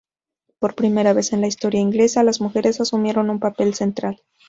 [0.57, 4.19] Por primera vez en la historia inglesa, las mujeres asumieron un papel central.